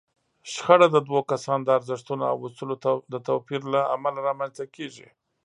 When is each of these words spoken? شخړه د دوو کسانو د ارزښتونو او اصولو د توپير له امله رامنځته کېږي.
شخړه 0.51 0.87
د 0.91 0.97
دوو 1.07 1.21
کسانو 1.31 1.63
د 1.65 1.69
ارزښتونو 1.77 2.23
او 2.31 2.35
اصولو 2.47 2.75
د 3.13 3.15
توپير 3.27 3.61
له 3.73 3.81
امله 3.95 4.19
رامنځته 4.27 4.65
کېږي. 4.75 5.07